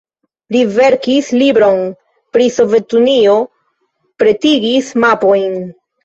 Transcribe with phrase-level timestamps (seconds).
[0.53, 1.83] Li verkis libron
[2.37, 3.35] pri Sovetunio,
[4.23, 5.55] pretigis mapojn.